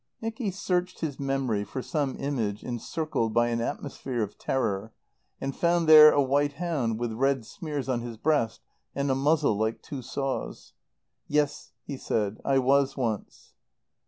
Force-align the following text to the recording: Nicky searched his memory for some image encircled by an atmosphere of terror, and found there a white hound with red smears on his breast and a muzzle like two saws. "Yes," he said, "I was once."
Nicky 0.19 0.49
searched 0.49 1.01
his 1.01 1.19
memory 1.19 1.63
for 1.63 1.83
some 1.83 2.15
image 2.17 2.63
encircled 2.63 3.35
by 3.35 3.49
an 3.49 3.61
atmosphere 3.61 4.23
of 4.23 4.35
terror, 4.35 4.93
and 5.39 5.55
found 5.55 5.87
there 5.87 6.11
a 6.11 6.19
white 6.23 6.53
hound 6.53 6.99
with 6.99 7.13
red 7.13 7.45
smears 7.45 7.87
on 7.87 8.01
his 8.01 8.17
breast 8.17 8.61
and 8.95 9.11
a 9.11 9.15
muzzle 9.15 9.55
like 9.55 9.83
two 9.83 10.01
saws. 10.01 10.73
"Yes," 11.27 11.73
he 11.83 11.97
said, 11.97 12.41
"I 12.43 12.57
was 12.57 12.97
once." 12.97 13.53